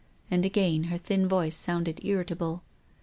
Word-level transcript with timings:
And 0.31 0.47
again 0.47 0.85
her 0.85 0.97
thin 0.97 1.27
voice 1.27 1.55
sounded 1.55 2.03
irritable. 2.03 2.63